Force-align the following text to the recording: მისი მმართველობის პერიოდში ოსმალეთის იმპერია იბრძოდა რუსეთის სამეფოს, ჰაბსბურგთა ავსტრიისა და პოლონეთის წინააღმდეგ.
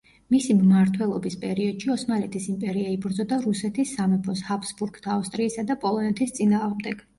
მისი 0.35 0.53
მმართველობის 0.59 1.35
პერიოდში 1.43 1.91
ოსმალეთის 1.95 2.47
იმპერია 2.55 2.95
იბრძოდა 2.95 3.39
რუსეთის 3.45 3.93
სამეფოს, 4.01 4.43
ჰაბსბურგთა 4.49 5.15
ავსტრიისა 5.19 5.69
და 5.71 5.81
პოლონეთის 5.87 6.37
წინააღმდეგ. 6.41 7.09